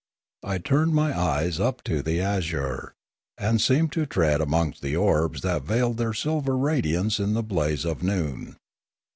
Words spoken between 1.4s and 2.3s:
up to the